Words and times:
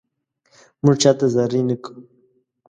مونږ 0.83 0.97
چاته 1.03 1.25
زاري 1.35 1.61
نه 1.69 1.75
کوو 1.83 1.99